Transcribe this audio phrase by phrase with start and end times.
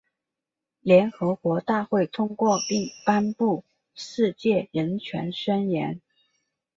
[0.81, 3.63] 联合国大会通过并颁布
[3.93, 5.93] 《世界人权宣言》。